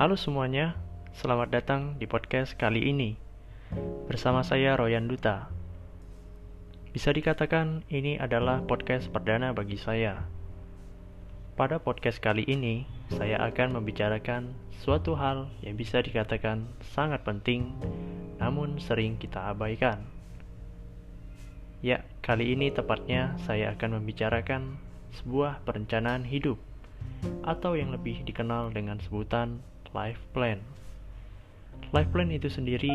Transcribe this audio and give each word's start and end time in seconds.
Halo 0.00 0.16
semuanya, 0.16 0.80
selamat 1.12 1.52
datang 1.52 2.00
di 2.00 2.08
podcast 2.08 2.56
kali 2.56 2.88
ini. 2.88 3.20
Bersama 4.08 4.40
saya 4.40 4.72
Royan 4.72 5.04
Duta. 5.04 5.52
Bisa 6.88 7.12
dikatakan 7.12 7.84
ini 7.92 8.16
adalah 8.16 8.64
podcast 8.64 9.12
perdana 9.12 9.52
bagi 9.52 9.76
saya. 9.76 10.24
Pada 11.52 11.84
podcast 11.84 12.16
kali 12.16 12.48
ini, 12.48 12.88
saya 13.12 13.44
akan 13.44 13.76
membicarakan 13.76 14.56
suatu 14.80 15.20
hal 15.20 15.52
yang 15.60 15.76
bisa 15.76 16.00
dikatakan 16.00 16.64
sangat 16.96 17.20
penting, 17.20 17.68
namun 18.40 18.80
sering 18.80 19.20
kita 19.20 19.52
abaikan. 19.52 20.00
Ya, 21.84 22.08
kali 22.24 22.56
ini 22.56 22.72
tepatnya 22.72 23.36
saya 23.44 23.76
akan 23.76 24.00
membicarakan 24.00 24.80
sebuah 25.12 25.60
perencanaan 25.68 26.24
hidup 26.24 26.56
atau 27.44 27.76
yang 27.76 27.92
lebih 27.92 28.24
dikenal 28.24 28.72
dengan 28.72 28.96
sebutan 29.04 29.60
life 29.96 30.20
plan. 30.30 30.60
Life 31.90 32.10
plan 32.14 32.30
itu 32.30 32.46
sendiri 32.46 32.92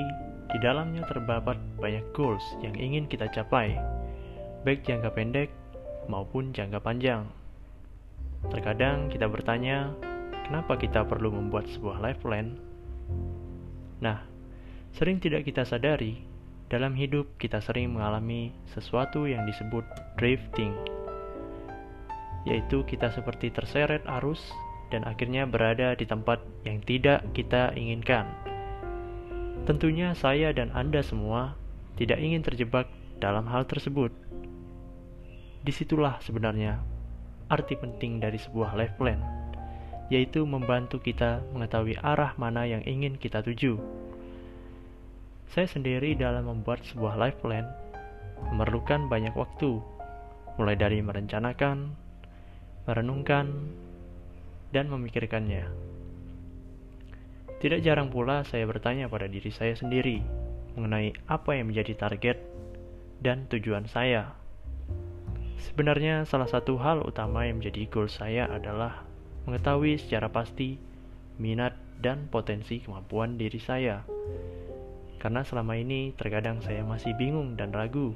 di 0.52 0.58
dalamnya 0.62 1.04
terdapat 1.10 1.60
banyak 1.82 2.06
goals 2.16 2.44
yang 2.64 2.78
ingin 2.78 3.10
kita 3.10 3.28
capai, 3.34 3.76
baik 4.64 4.86
jangka 4.88 5.12
pendek 5.12 5.50
maupun 6.08 6.56
jangka 6.56 6.80
panjang. 6.80 7.28
Terkadang 8.48 9.10
kita 9.10 9.26
bertanya, 9.26 9.92
kenapa 10.48 10.78
kita 10.78 11.04
perlu 11.04 11.34
membuat 11.34 11.66
sebuah 11.74 12.00
life 12.00 12.22
plan? 12.22 12.56
Nah, 14.00 14.22
sering 14.94 15.18
tidak 15.18 15.50
kita 15.50 15.66
sadari, 15.66 16.22
dalam 16.70 16.98
hidup 16.98 17.30
kita 17.38 17.62
sering 17.62 17.94
mengalami 17.94 18.54
sesuatu 18.74 19.30
yang 19.30 19.46
disebut 19.46 19.86
drifting 20.18 20.74
yaitu 22.46 22.86
kita 22.86 23.10
seperti 23.10 23.50
terseret 23.50 24.06
arus 24.22 24.38
dan 24.96 25.04
akhirnya 25.04 25.44
berada 25.44 25.92
di 26.00 26.08
tempat 26.08 26.40
yang 26.64 26.80
tidak 26.80 27.28
kita 27.36 27.76
inginkan. 27.76 28.24
Tentunya 29.68 30.16
saya 30.16 30.56
dan 30.56 30.72
Anda 30.72 31.04
semua 31.04 31.60
tidak 32.00 32.24
ingin 32.24 32.40
terjebak 32.40 32.88
dalam 33.20 33.44
hal 33.52 33.68
tersebut. 33.68 34.16
Di 35.68 35.76
situlah 35.76 36.24
sebenarnya 36.24 36.80
arti 37.52 37.76
penting 37.76 38.24
dari 38.24 38.40
sebuah 38.40 38.72
life 38.80 38.96
plan, 38.96 39.20
yaitu 40.08 40.48
membantu 40.48 41.04
kita 41.04 41.44
mengetahui 41.52 42.00
arah 42.00 42.32
mana 42.40 42.64
yang 42.64 42.82
ingin 42.88 43.20
kita 43.20 43.44
tuju. 43.44 43.76
Saya 45.52 45.68
sendiri 45.68 46.16
dalam 46.16 46.48
membuat 46.48 46.88
sebuah 46.88 47.20
life 47.20 47.44
plan 47.44 47.68
memerlukan 48.52 49.12
banyak 49.12 49.34
waktu, 49.36 49.82
mulai 50.56 50.76
dari 50.78 51.02
merencanakan, 51.02 51.96
merenungkan, 52.86 53.74
dan 54.74 54.90
memikirkannya. 54.90 55.68
Tidak 57.60 57.82
jarang 57.82 58.14
pula 58.14 58.46
saya 58.46 58.68
bertanya 58.70 59.10
pada 59.10 59.26
diri 59.26 59.50
saya 59.50 59.74
sendiri 59.74 60.22
mengenai 60.76 61.16
apa 61.26 61.56
yang 61.56 61.72
menjadi 61.72 61.96
target 61.96 62.38
dan 63.24 63.48
tujuan 63.48 63.88
saya. 63.88 64.36
Sebenarnya 65.58 66.28
salah 66.28 66.46
satu 66.46 66.78
hal 66.78 67.02
utama 67.02 67.48
yang 67.48 67.64
menjadi 67.64 67.88
goal 67.90 68.12
saya 68.12 68.46
adalah 68.52 69.08
mengetahui 69.48 69.98
secara 69.98 70.30
pasti 70.30 70.78
minat 71.40 71.74
dan 72.04 72.28
potensi 72.28 72.84
kemampuan 72.84 73.40
diri 73.40 73.58
saya. 73.58 74.04
Karena 75.18 75.42
selama 75.42 75.74
ini 75.80 76.14
terkadang 76.14 76.62
saya 76.62 76.86
masih 76.86 77.18
bingung 77.18 77.58
dan 77.58 77.74
ragu. 77.74 78.14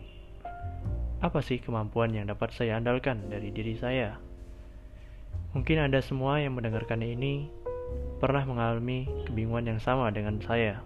Apa 1.19 1.41
sih 1.41 1.57
kemampuan 1.57 2.13
yang 2.13 2.29
dapat 2.29 2.53
saya 2.53 2.77
andalkan 2.77 3.27
dari 3.33 3.49
diri 3.49 3.75
saya? 3.75 4.28
Mungkin 5.49 5.81
Anda 5.81 5.97
semua 6.05 6.37
yang 6.37 6.53
mendengarkan 6.61 7.01
ini 7.01 7.49
pernah 8.21 8.45
mengalami 8.45 9.09
kebingungan 9.25 9.73
yang 9.73 9.79
sama 9.81 10.13
dengan 10.13 10.37
saya. 10.45 10.85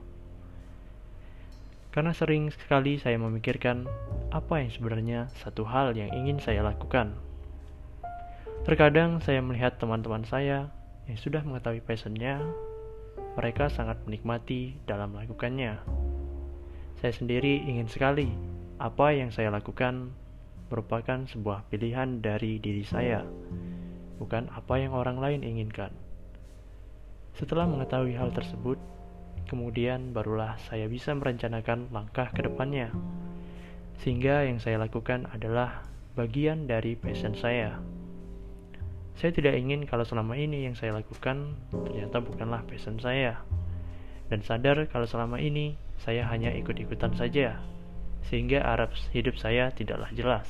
Karena 1.91 2.15
sering 2.15 2.47
sekali 2.47 2.95
saya 2.95 3.19
memikirkan 3.19 3.83
apa 4.31 4.63
yang 4.63 4.71
sebenarnya 4.71 5.19
satu 5.43 5.67
hal 5.67 5.91
yang 5.99 6.15
ingin 6.15 6.39
saya 6.39 6.63
lakukan. 6.63 7.11
Terkadang 8.63 9.19
saya 9.19 9.43
melihat 9.43 9.75
teman-teman 9.83 10.23
saya 10.23 10.71
yang 11.11 11.19
sudah 11.19 11.43
mengetahui 11.43 11.83
passionnya, 11.83 12.39
mereka 13.35 13.67
sangat 13.67 13.99
menikmati 14.07 14.79
dalam 14.87 15.11
melakukannya. 15.11 15.75
Saya 17.03 17.11
sendiri 17.11 17.67
ingin 17.67 17.91
sekali 17.91 18.31
apa 18.79 19.11
yang 19.11 19.27
saya 19.27 19.51
lakukan 19.51 20.15
merupakan 20.71 21.27
sebuah 21.27 21.67
pilihan 21.67 22.23
dari 22.23 22.63
diri 22.63 22.87
saya 22.87 23.27
bukan 24.17 24.49
apa 24.53 24.81
yang 24.81 24.93
orang 24.93 25.17
lain 25.17 25.41
inginkan. 25.41 25.93
Setelah 27.33 27.65
mengetahui 27.65 28.13
hal 28.13 28.29
tersebut, 28.29 28.77
kemudian 29.49 30.13
barulah 30.13 30.57
saya 30.69 30.85
bisa 30.85 31.17
merencanakan 31.17 31.89
langkah 31.89 32.29
ke 32.29 32.45
depannya. 32.45 32.93
Sehingga 34.01 34.45
yang 34.45 34.61
saya 34.61 34.77
lakukan 34.77 35.25
adalah 35.33 35.85
bagian 36.13 36.69
dari 36.69 36.93
passion 36.93 37.33
saya. 37.33 37.81
Saya 39.17 39.29
tidak 39.33 39.57
ingin 39.57 39.85
kalau 39.85 40.05
selama 40.05 40.33
ini 40.37 40.65
yang 40.65 40.73
saya 40.73 40.93
lakukan 40.97 41.57
ternyata 41.69 42.21
bukanlah 42.21 42.65
passion 42.65 42.97
saya. 42.97 43.41
Dan 44.29 44.41
sadar 44.41 44.89
kalau 44.89 45.05
selama 45.05 45.37
ini 45.37 45.77
saya 46.01 46.25
hanya 46.29 46.49
ikut-ikutan 46.53 47.13
saja, 47.13 47.61
sehingga 48.25 48.65
arah 48.65 48.89
hidup 49.13 49.37
saya 49.37 49.69
tidaklah 49.69 50.09
jelas. 50.13 50.49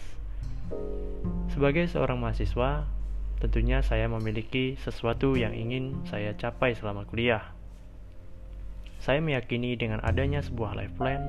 Sebagai 1.52 1.92
seorang 1.92 2.18
mahasiswa, 2.18 2.88
tentunya 3.42 3.82
saya 3.86 4.06
memiliki 4.12 4.76
sesuatu 4.82 5.34
yang 5.34 5.56
ingin 5.56 6.04
saya 6.10 6.36
capai 6.36 6.76
selama 6.78 7.08
kuliah. 7.08 7.54
Saya 9.04 9.20
meyakini 9.20 9.76
dengan 9.76 10.00
adanya 10.06 10.40
sebuah 10.40 10.80
life 10.80 10.96
plan 10.96 11.20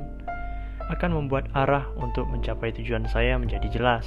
akan 0.93 1.11
membuat 1.17 1.49
arah 1.57 1.89
untuk 1.97 2.29
mencapai 2.29 2.71
tujuan 2.77 3.09
saya 3.09 3.41
menjadi 3.41 3.67
jelas. 3.73 4.05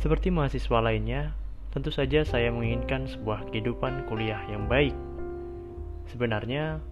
Seperti 0.00 0.32
mahasiswa 0.32 0.80
lainnya, 0.80 1.36
tentu 1.70 1.94
saja 1.94 2.26
saya 2.26 2.50
menginginkan 2.50 3.06
sebuah 3.06 3.52
kehidupan 3.52 4.08
kuliah 4.10 4.40
yang 4.50 4.66
baik. 4.66 4.96
Sebenarnya, 6.10 6.82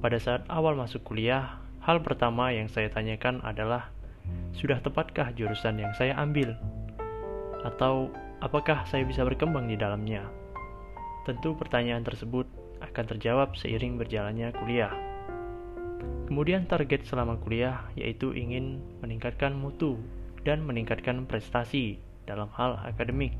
pada 0.00 0.16
saat 0.16 0.48
awal 0.48 0.78
masuk 0.78 1.04
kuliah, 1.04 1.60
hal 1.84 2.00
pertama 2.00 2.54
yang 2.54 2.72
saya 2.72 2.88
tanyakan 2.88 3.44
adalah, 3.44 3.92
sudah 4.56 4.80
tepatkah 4.80 5.34
jurusan 5.36 5.76
yang 5.76 5.92
saya 5.98 6.16
ambil? 6.16 6.56
Atau 7.66 8.08
apakah 8.42 8.82
saya 8.90 9.06
bisa 9.06 9.22
berkembang 9.22 9.70
di 9.70 9.78
dalamnya? 9.78 10.26
Tentu 11.22 11.54
pertanyaan 11.54 12.02
tersebut 12.02 12.50
akan 12.82 13.04
terjawab 13.06 13.54
seiring 13.54 13.94
berjalannya 13.94 14.50
kuliah. 14.58 14.90
Kemudian 16.26 16.66
target 16.66 17.06
selama 17.06 17.38
kuliah 17.38 17.86
yaitu 17.94 18.34
ingin 18.34 18.82
meningkatkan 18.98 19.54
mutu 19.54 19.94
dan 20.42 20.66
meningkatkan 20.66 21.22
prestasi 21.30 22.02
dalam 22.26 22.50
hal 22.58 22.82
akademik, 22.82 23.38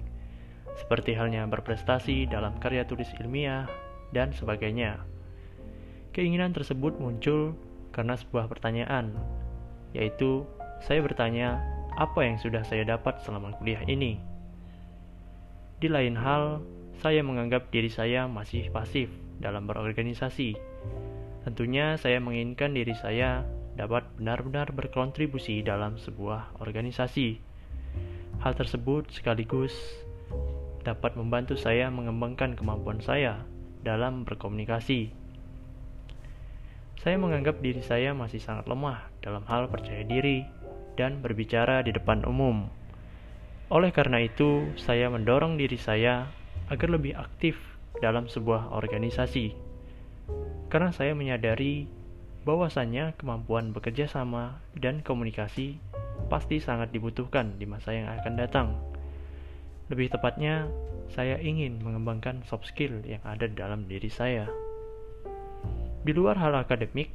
seperti 0.78 1.19
halnya 1.19 1.42
berprestasi 1.50 2.30
dalam 2.30 2.54
karya 2.62 2.86
tulis 2.86 3.10
ilmiah 3.19 3.66
dan 4.14 4.30
sebagainya. 4.30 5.02
Keinginan 6.14 6.54
tersebut 6.54 7.02
muncul 7.02 7.58
karena 7.90 8.14
sebuah 8.14 8.46
pertanyaan, 8.46 9.19
yaitu 9.90 10.46
saya 10.78 11.02
bertanya 11.02 11.58
apa 11.98 12.22
yang 12.22 12.38
sudah 12.38 12.62
saya 12.62 12.86
dapat 12.86 13.19
selama 13.26 13.50
kuliah 13.58 13.82
ini. 13.90 14.31
Di 15.82 15.91
lain 15.91 16.15
hal, 16.15 16.62
saya 17.03 17.26
menganggap 17.26 17.75
diri 17.75 17.91
saya 17.91 18.31
masih 18.31 18.70
pasif 18.70 19.10
dalam 19.43 19.66
berorganisasi. 19.66 20.54
Tentunya 21.43 21.98
saya 21.98 22.22
menginginkan 22.22 22.70
diri 22.70 22.94
saya 22.94 23.43
dapat 23.75 24.06
benar-benar 24.15 24.70
berkontribusi 24.70 25.59
dalam 25.66 25.98
sebuah 25.98 26.62
organisasi. 26.62 27.43
Hal 28.47 28.54
tersebut 28.54 29.10
sekaligus 29.10 29.75
dapat 30.87 31.19
membantu 31.19 31.58
saya 31.58 31.90
mengembangkan 31.90 32.55
kemampuan 32.55 33.02
saya 33.02 33.43
dalam 33.82 34.23
berkomunikasi. 34.23 35.11
Saya 37.02 37.19
menganggap 37.19 37.58
diri 37.58 37.82
saya 37.82 38.14
masih 38.14 38.38
sangat 38.38 38.70
lemah 38.70 39.11
dalam 39.19 39.43
hal 39.50 39.67
percaya 39.67 40.06
diri 40.06 40.46
dan 40.94 41.19
berbicara 41.19 41.82
di 41.82 41.90
depan 41.90 42.23
umum. 42.23 42.70
Oleh 43.72 43.88
karena 43.88 44.20
itu, 44.20 44.69
saya 44.76 45.08
mendorong 45.08 45.56
diri 45.56 45.80
saya 45.80 46.28
agar 46.69 46.92
lebih 46.92 47.16
aktif 47.16 47.56
dalam 48.04 48.28
sebuah 48.28 48.69
organisasi. 48.69 49.56
Karena 50.69 50.92
saya 50.92 51.16
menyadari 51.16 51.88
bahwasannya 52.44 53.16
kemampuan 53.16 53.72
bekerja 53.72 54.12
sama 54.12 54.60
dan 54.76 55.00
komunikasi 55.00 55.80
pasti 56.28 56.60
sangat 56.60 56.92
dibutuhkan 56.92 57.56
di 57.56 57.64
masa 57.64 57.96
yang 57.96 58.12
akan 58.12 58.34
datang. 58.36 58.76
Lebih 59.88 60.12
tepatnya, 60.12 60.69
saya 61.08 61.40
ingin 61.40 61.80
mengembangkan 61.80 62.44
soft 62.44 62.69
skill 62.69 63.00
yang 63.08 63.24
ada 63.24 63.48
dalam 63.48 63.88
diri 63.88 64.12
saya. 64.12 64.52
Di 66.04 66.12
luar 66.12 66.36
hal 66.36 66.60
akademik, 66.60 67.08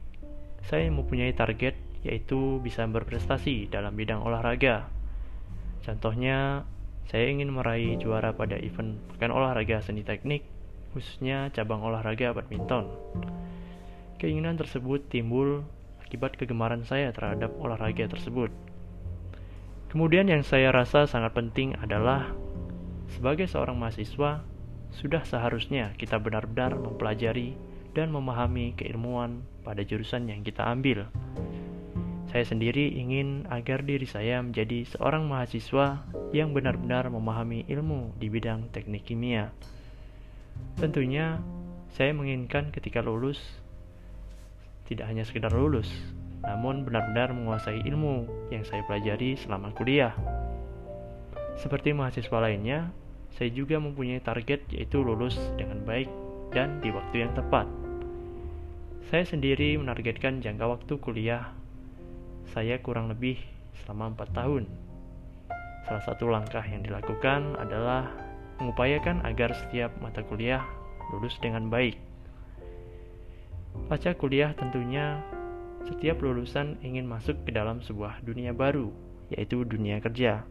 saya 0.66 0.90
mempunyai 0.90 1.38
target 1.38 1.78
yaitu 2.02 2.58
bisa 2.66 2.82
berprestasi 2.90 3.70
dalam 3.70 3.94
bidang 3.94 4.26
olahraga 4.26 4.97
Contohnya, 5.86 6.64
saya 7.08 7.32
ingin 7.32 7.52
meraih 7.52 7.96
juara 8.00 8.36
pada 8.36 8.60
event 8.60 9.00
pekan 9.14 9.32
olahraga 9.32 9.80
seni 9.80 10.04
teknik 10.04 10.44
khususnya 10.92 11.54
cabang 11.56 11.86
olahraga 11.86 12.36
badminton. 12.36 12.90
Keinginan 14.18 14.58
tersebut 14.58 15.08
timbul 15.08 15.64
akibat 16.04 16.36
kegemaran 16.36 16.82
saya 16.84 17.14
terhadap 17.14 17.54
olahraga 17.62 18.10
tersebut. 18.10 18.50
Kemudian 19.88 20.28
yang 20.28 20.44
saya 20.44 20.74
rasa 20.74 21.08
sangat 21.08 21.32
penting 21.32 21.78
adalah 21.80 22.34
sebagai 23.08 23.48
seorang 23.48 23.80
mahasiswa 23.80 24.44
sudah 24.92 25.24
seharusnya 25.24 25.96
kita 25.96 26.20
benar-benar 26.20 26.76
mempelajari 26.76 27.56
dan 27.96 28.12
memahami 28.12 28.76
keilmuan 28.76 29.48
pada 29.64 29.86
jurusan 29.86 30.28
yang 30.28 30.44
kita 30.44 30.66
ambil. 30.68 31.08
Saya 32.28 32.44
sendiri 32.44 32.92
ingin 32.92 33.48
agar 33.48 33.88
diri 33.88 34.04
saya 34.04 34.44
menjadi 34.44 34.84
seorang 34.84 35.32
mahasiswa 35.32 36.04
yang 36.36 36.52
benar-benar 36.52 37.08
memahami 37.08 37.64
ilmu 37.72 38.20
di 38.20 38.28
bidang 38.28 38.68
teknik 38.76 39.08
kimia. 39.08 39.56
Tentunya, 40.76 41.40
saya 41.96 42.12
menginginkan 42.12 42.76
ketika 42.76 43.00
lulus 43.00 43.40
tidak 44.92 45.08
hanya 45.08 45.24
sekedar 45.24 45.56
lulus, 45.56 45.88
namun 46.44 46.84
benar-benar 46.84 47.32
menguasai 47.32 47.84
ilmu 47.88 48.28
yang 48.52 48.68
saya 48.68 48.84
pelajari 48.84 49.40
selama 49.40 49.72
kuliah. 49.72 50.12
Seperti 51.56 51.96
mahasiswa 51.96 52.38
lainnya, 52.44 52.92
saya 53.40 53.50
juga 53.56 53.80
mempunyai 53.80 54.20
target 54.20 54.68
yaitu 54.70 55.00
lulus 55.00 55.40
dengan 55.56 55.80
baik 55.88 56.12
dan 56.52 56.84
di 56.84 56.92
waktu 56.92 57.24
yang 57.24 57.32
tepat. 57.34 57.66
Saya 59.08 59.24
sendiri 59.24 59.80
menargetkan 59.80 60.44
jangka 60.44 60.66
waktu 60.68 60.94
kuliah 61.00 61.57
saya 62.52 62.80
kurang 62.80 63.12
lebih 63.12 63.40
selama 63.84 64.14
4 64.16 64.38
tahun. 64.38 64.64
Salah 65.88 66.04
satu 66.04 66.28
langkah 66.28 66.64
yang 66.68 66.84
dilakukan 66.84 67.56
adalah 67.56 68.12
mengupayakan 68.60 69.24
agar 69.24 69.56
setiap 69.56 69.94
mata 70.04 70.20
kuliah 70.26 70.66
lulus 71.14 71.40
dengan 71.40 71.72
baik. 71.72 71.96
Pasca 73.88 74.12
kuliah 74.18 74.52
tentunya 74.58 75.22
setiap 75.88 76.20
lulusan 76.20 76.76
ingin 76.84 77.08
masuk 77.08 77.48
ke 77.48 77.56
dalam 77.56 77.80
sebuah 77.80 78.20
dunia 78.26 78.52
baru, 78.52 78.92
yaitu 79.32 79.64
dunia 79.64 80.04
kerja. 80.04 80.44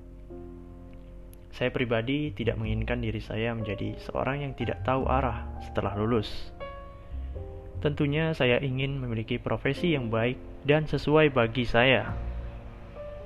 Saya 1.53 1.73
pribadi 1.73 2.33
tidak 2.33 2.57
menginginkan 2.57 3.01
diri 3.01 3.21
saya 3.21 3.53
menjadi 3.53 3.97
seorang 4.09 4.45
yang 4.45 4.53
tidak 4.57 4.81
tahu 4.85 5.05
arah 5.09 5.45
setelah 5.65 5.93
lulus. 5.97 6.29
Tentunya 7.85 8.33
saya 8.33 8.57
ingin 8.65 8.97
memiliki 8.97 9.37
profesi 9.37 9.93
yang 9.93 10.09
baik 10.09 10.41
dan 10.65 10.89
sesuai 10.89 11.31
bagi 11.37 11.69
saya. 11.69 12.17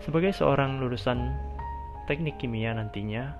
Sebagai 0.02 0.35
seorang 0.35 0.82
lulusan 0.82 1.31
teknik 2.11 2.43
kimia 2.43 2.75
nantinya, 2.75 3.37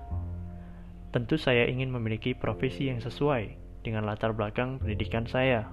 tentu 1.11 1.35
saya 1.35 1.67
ingin 1.67 1.91
memiliki 1.91 2.31
profesi 2.31 2.87
yang 2.87 3.03
sesuai 3.03 3.59
dengan 3.83 4.07
latar 4.07 4.31
belakang 4.31 4.79
pendidikan 4.79 5.27
saya. 5.27 5.67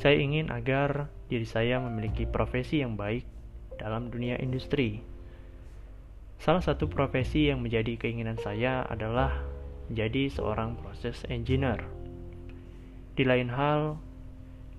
Saya 0.00 0.18
ingin 0.18 0.50
agar 0.50 1.06
diri 1.30 1.46
saya 1.46 1.78
memiliki 1.78 2.26
profesi 2.26 2.82
yang 2.82 2.98
baik 2.98 3.22
dalam 3.78 4.10
dunia 4.10 4.34
industri. 4.42 5.04
Salah 6.40 6.64
satu 6.64 6.90
profesi 6.90 7.52
yang 7.52 7.62
menjadi 7.62 8.00
keinginan 8.00 8.40
saya 8.40 8.82
adalah 8.88 9.30
menjadi 9.92 10.32
seorang 10.32 10.74
proses 10.80 11.22
engineer. 11.28 11.99
Di 13.18 13.26
lain 13.26 13.50
hal, 13.50 13.98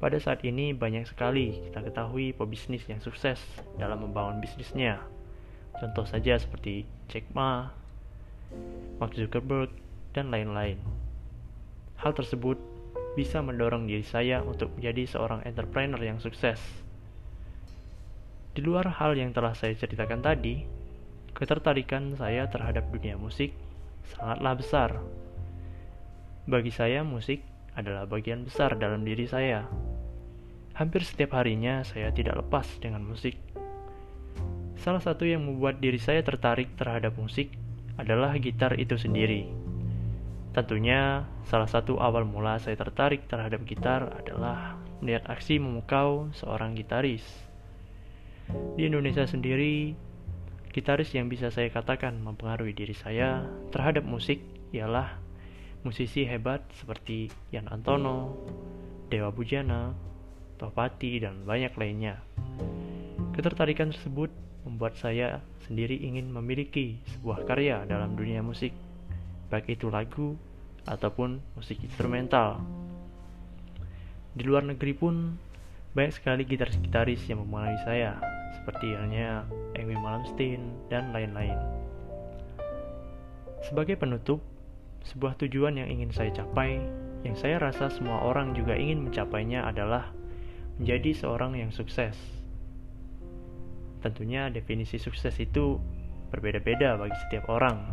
pada 0.02 0.18
saat 0.18 0.42
ini 0.42 0.74
banyak 0.74 1.06
sekali 1.06 1.62
kita 1.70 1.86
ketahui 1.86 2.34
pebisnis 2.34 2.82
yang 2.90 2.98
sukses 2.98 3.38
dalam 3.78 4.02
membangun 4.02 4.42
bisnisnya. 4.42 4.98
Contoh 5.78 6.10
saja 6.10 6.42
seperti 6.42 6.90
Jack 7.06 7.30
Ma, 7.38 7.70
Mark 8.98 9.14
Zuckerberg, 9.14 9.70
dan 10.12 10.34
lain-lain. 10.34 10.82
Hal 12.02 12.18
tersebut 12.18 12.58
bisa 13.14 13.44
mendorong 13.44 13.86
diri 13.86 14.02
saya 14.02 14.42
untuk 14.42 14.72
menjadi 14.74 15.06
seorang 15.06 15.46
entrepreneur 15.46 16.00
yang 16.00 16.18
sukses. 16.18 16.60
Di 18.52 18.60
luar 18.64 18.88
hal 19.00 19.16
yang 19.16 19.32
telah 19.32 19.56
saya 19.56 19.78
ceritakan 19.78 20.26
tadi, 20.26 20.66
ketertarikan 21.38 22.18
saya 22.18 22.50
terhadap 22.50 22.90
dunia 22.92 23.16
musik 23.16 23.56
sangatlah 24.18 24.54
besar. 24.58 24.90
Bagi 26.50 26.74
saya, 26.74 27.06
musik 27.06 27.51
adalah 27.76 28.08
bagian 28.08 28.44
besar 28.44 28.76
dalam 28.76 29.06
diri 29.08 29.28
saya. 29.28 29.68
Hampir 30.76 31.04
setiap 31.04 31.36
harinya 31.36 31.84
saya 31.84 32.12
tidak 32.16 32.40
lepas 32.40 32.68
dengan 32.80 33.04
musik. 33.04 33.36
Salah 34.82 35.04
satu 35.04 35.28
yang 35.28 35.46
membuat 35.46 35.78
diri 35.78 36.02
saya 36.02 36.26
tertarik 36.26 36.74
terhadap 36.80 37.14
musik 37.20 37.54
adalah 38.00 38.34
gitar 38.42 38.74
itu 38.80 38.98
sendiri. 38.98 39.46
Tentunya, 40.52 41.24
salah 41.48 41.70
satu 41.70 41.96
awal 42.02 42.28
mula 42.28 42.60
saya 42.60 42.76
tertarik 42.76 43.24
terhadap 43.32 43.64
gitar 43.64 44.12
adalah 44.20 44.76
melihat 45.00 45.30
aksi 45.32 45.64
memukau 45.64 46.28
seorang 46.36 46.76
gitaris. 46.76 47.24
Di 48.76 48.84
Indonesia 48.90 49.24
sendiri, 49.24 49.96
gitaris 50.76 51.16
yang 51.16 51.32
bisa 51.32 51.48
saya 51.52 51.72
katakan 51.72 52.20
mempengaruhi 52.20 52.76
diri 52.76 52.92
saya 52.92 53.48
terhadap 53.72 54.04
musik 54.04 54.44
ialah 54.76 55.20
musisi 55.82 56.26
hebat 56.26 56.62
seperti 56.78 57.32
Yan 57.54 57.70
Antono, 57.70 58.38
Dewa 59.10 59.34
Bujana, 59.34 59.94
Topati, 60.62 61.18
dan 61.18 61.42
banyak 61.44 61.74
lainnya. 61.78 62.22
Ketertarikan 63.34 63.90
tersebut 63.90 64.30
membuat 64.62 64.94
saya 64.98 65.42
sendiri 65.66 65.98
ingin 65.98 66.30
memiliki 66.30 67.02
sebuah 67.18 67.50
karya 67.50 67.82
dalam 67.90 68.14
dunia 68.14 68.46
musik 68.46 68.74
baik 69.52 69.68
itu 69.68 69.92
lagu 69.92 70.40
ataupun 70.88 71.44
musik 71.60 71.82
instrumental. 71.84 72.64
Di 74.32 74.48
luar 74.48 74.64
negeri 74.64 74.96
pun 74.96 75.36
banyak 75.92 76.16
sekali 76.16 76.48
gitaris-gitaris 76.48 77.28
yang 77.28 77.44
mempengaruhi 77.44 77.80
saya, 77.84 78.16
seperti 78.56 78.96
halnya 78.96 79.44
Amy 79.76 80.00
Malmsteen 80.00 80.88
dan 80.88 81.12
lain-lain. 81.12 81.60
Sebagai 83.68 84.00
penutup, 84.00 84.40
sebuah 85.06 85.38
tujuan 85.42 85.82
yang 85.82 85.90
ingin 85.90 86.14
saya 86.14 86.30
capai, 86.34 86.78
yang 87.26 87.38
saya 87.38 87.58
rasa 87.62 87.90
semua 87.90 88.22
orang 88.22 88.54
juga 88.58 88.78
ingin 88.78 89.02
mencapainya 89.06 89.66
adalah 89.66 90.14
menjadi 90.78 91.14
seorang 91.26 91.58
yang 91.58 91.70
sukses. 91.74 92.18
Tentunya 94.02 94.50
definisi 94.50 94.98
sukses 94.98 95.38
itu 95.38 95.78
berbeda-beda 96.34 96.98
bagi 96.98 97.14
setiap 97.28 97.50
orang, 97.54 97.86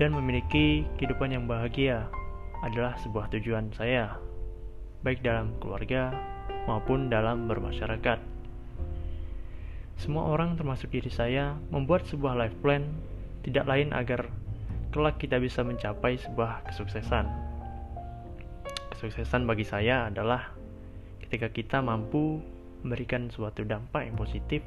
dan 0.00 0.16
memiliki 0.16 0.88
kehidupan 0.96 1.36
yang 1.36 1.44
bahagia 1.44 2.08
adalah 2.64 2.96
sebuah 3.02 3.28
tujuan 3.36 3.74
saya, 3.76 4.16
baik 5.04 5.20
dalam 5.20 5.52
keluarga 5.60 6.14
maupun 6.64 7.10
dalam 7.10 7.50
bermasyarakat. 7.50 8.22
Semua 10.00 10.32
orang, 10.32 10.56
termasuk 10.56 10.90
diri 10.90 11.12
saya, 11.12 11.54
membuat 11.68 12.08
sebuah 12.08 12.34
life 12.34 12.56
plan 12.64 12.88
tidak 13.42 13.66
lain 13.68 13.92
agar 13.92 14.30
kelak 14.92 15.16
kita 15.16 15.40
bisa 15.40 15.64
mencapai 15.64 16.20
sebuah 16.20 16.68
kesuksesan. 16.68 17.24
Kesuksesan 18.92 19.48
bagi 19.48 19.64
saya 19.64 20.12
adalah 20.12 20.52
ketika 21.24 21.48
kita 21.48 21.80
mampu 21.80 22.44
memberikan 22.84 23.32
suatu 23.32 23.64
dampak 23.64 24.04
yang 24.04 24.20
positif 24.20 24.60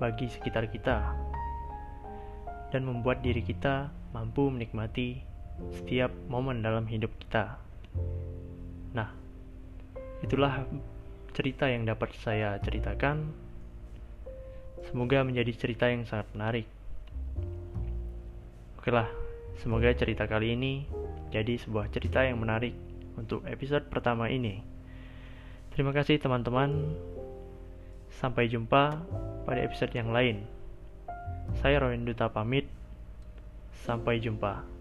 bagi 0.00 0.32
sekitar 0.32 0.72
kita 0.72 1.12
dan 2.72 2.82
membuat 2.88 3.20
diri 3.20 3.44
kita 3.44 3.92
mampu 4.16 4.48
menikmati 4.48 5.20
setiap 5.76 6.08
momen 6.32 6.64
dalam 6.64 6.88
hidup 6.88 7.12
kita. 7.20 7.60
Nah, 8.96 9.12
itulah 10.24 10.64
cerita 11.36 11.68
yang 11.68 11.84
dapat 11.84 12.16
saya 12.24 12.56
ceritakan. 12.64 13.36
Semoga 14.88 15.20
menjadi 15.28 15.52
cerita 15.52 15.92
yang 15.92 16.08
sangat 16.08 16.24
menarik. 16.32 16.66
Oke 18.80 18.88
lah, 18.94 19.08
semoga 19.60 19.92
cerita 19.96 20.28
kali 20.28 20.56
ini 20.56 20.84
jadi 21.32 21.58
sebuah 21.58 21.90
cerita 21.90 22.22
yang 22.22 22.40
menarik 22.40 22.72
untuk 23.16 23.42
episode 23.48 23.88
pertama 23.88 24.28
ini. 24.28 24.60
Terima 25.72 25.92
kasih 25.92 26.20
teman-teman. 26.20 26.96
Sampai 28.16 28.48
jumpa 28.48 29.04
pada 29.44 29.60
episode 29.60 29.92
yang 29.92 30.08
lain. 30.08 30.48
Saya 31.60 31.84
Rowan 31.84 32.08
pamit. 32.32 32.64
Sampai 33.84 34.16
jumpa. 34.22 34.75